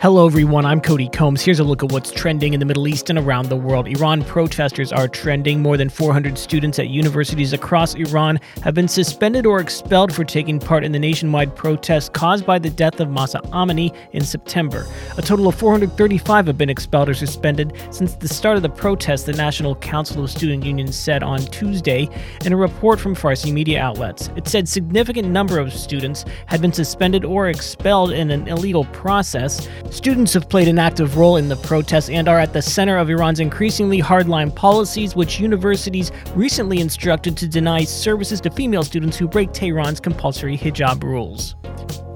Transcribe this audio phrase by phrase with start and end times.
[0.00, 0.64] Hello, everyone.
[0.64, 1.42] I'm Cody Combs.
[1.42, 3.88] Here's a look at what's trending in the Middle East and around the world.
[3.88, 5.60] Iran protesters are trending.
[5.60, 10.60] More than 400 students at universities across Iran have been suspended or expelled for taking
[10.60, 14.86] part in the nationwide protests caused by the death of Mahsa Amini in September.
[15.16, 19.24] A total of 435 have been expelled or suspended since the start of the protests,
[19.24, 22.08] the National Council of Student Unions said on Tuesday
[22.44, 24.30] in a report from Farsi media outlets.
[24.36, 29.68] It said significant number of students had been suspended or expelled in an illegal process.
[29.90, 33.10] Students have played an active role in the protests and are at the center of
[33.10, 39.26] Iran's increasingly hardline policies, which universities recently instructed to deny services to female students who
[39.26, 41.57] break Tehran's compulsory hijab rules.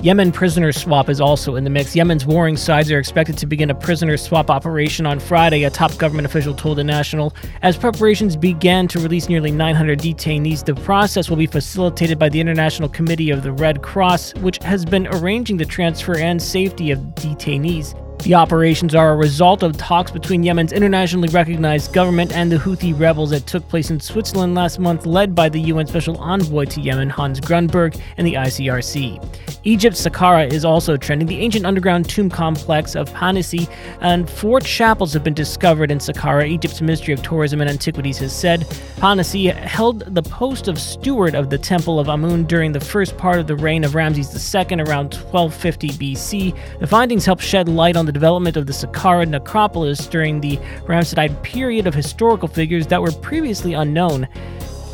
[0.02, 1.95] Yemen prisoner swap is also in the mix.
[1.95, 5.97] Yemen's warring sides are expected to begin a prisoner swap operation on Friday, a top
[5.97, 7.33] government official told the National.
[7.62, 12.41] As preparations began to release nearly 900 detainees, the process will be facilitated by the
[12.41, 16.99] International Committee of the Red Cross, which has been arranging the transfer and safety of
[17.15, 17.97] detainees.
[18.23, 22.96] The operations are a result of talks between Yemen's internationally recognized government and the Houthi
[22.96, 26.80] rebels that took place in Switzerland last month, led by the UN Special Envoy to
[26.80, 29.21] Yemen, Hans Grundberg, and the ICRC.
[29.65, 31.27] Egypt's Saqqara is also trending.
[31.27, 33.69] The ancient underground tomb complex of Panehsy
[34.01, 36.49] and four chapels have been discovered in Saqqara.
[36.49, 38.61] Egypt's Ministry of Tourism and Antiquities has said
[38.96, 43.39] Panehsy held the post of steward of the Temple of Amun during the first part
[43.39, 46.79] of the reign of Ramses II around 1250 BC.
[46.80, 50.59] The findings help shed light on the the development of the Saqqara necropolis during the
[50.87, 54.29] Ramesside period of historical figures that were previously unknown.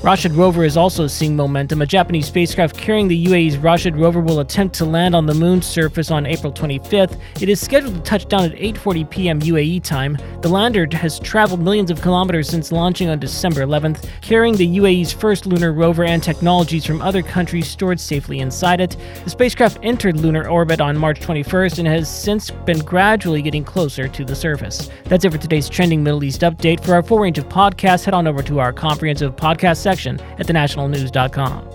[0.00, 1.82] Rashid rover is also seeing momentum.
[1.82, 5.66] A Japanese spacecraft carrying the UAE's Rashid rover will attempt to land on the moon's
[5.66, 7.18] surface on April 25th.
[7.42, 9.40] It is scheduled to touch down at 8:40 p.m.
[9.40, 10.16] UAE time.
[10.40, 15.12] The lander has traveled millions of kilometers since launching on December 11th, carrying the UAE's
[15.12, 18.96] first lunar rover and technologies from other countries stored safely inside it.
[19.24, 24.06] The spacecraft entered lunar orbit on March 21st and has since been gradually getting closer
[24.06, 24.90] to the surface.
[25.06, 26.84] That's it for today's trending Middle East update.
[26.84, 30.46] For our full range of podcasts, head on over to our comprehensive podcast section at
[30.46, 31.67] thenationalnews.com.